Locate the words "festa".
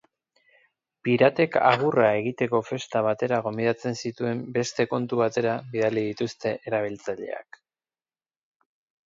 2.69-3.01